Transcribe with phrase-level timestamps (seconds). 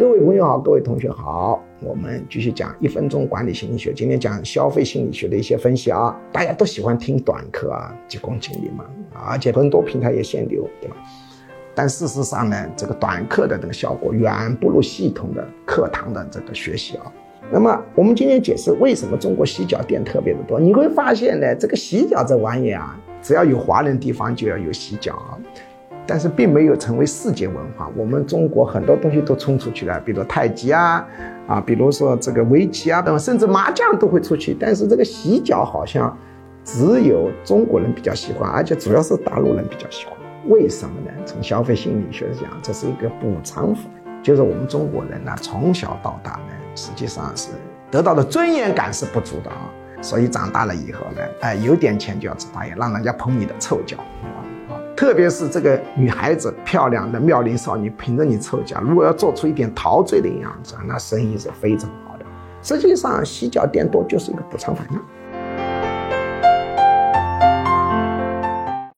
[0.00, 3.92] 各位朋友好，各位同学好，我们继续讲一分钟管理心理学。
[3.92, 10.96] 今天讲消费心理学的一些分析啊，大家都喜欢听短课啊，急功近利嘛，而且很多平台也限流，对吧？
[11.74, 17.12] 但事实上呢，这个短课的这个效果远不如系统的课堂的这个学习啊。
[17.52, 25.36] 那么我们今天解释为什么中国洗脚店特别的多，你会发现呢，这个洗脚这玩意啊，只要有华人地方就要有洗脚啊。
[26.10, 27.88] 但是并没有成为世界文化。
[27.96, 31.06] 我们中国很多东西都冲出去了，比如太极啊，
[31.46, 34.56] 啊，比如说这个围棋啊等，甚至麻将都会出去。
[34.58, 36.18] 但是这个洗脚好像
[36.64, 40.16] 只有中国人比较喜欢，而且主要是大陆人比较喜欢。
[40.48, 41.12] 为什么呢？
[41.24, 43.82] 从消费心理学讲，这是一个补偿法，
[44.20, 47.50] 就是我们中国人呢从小到大呢，实际上是
[47.88, 49.70] 得到的尊严感是不足的啊，
[50.00, 53.96] 所以长大了以后呢，哎，有点钱就要吃大爷，让人家捧你的臭脚。
[55.00, 62.26] 特别是这个女孩子漂亮的妙龄少女，凭着你臭脚，如果要做出一点陶醉的样子，那生意是非常好的。
[62.62, 65.00] 实际上，洗脚店多就是一个补偿反应。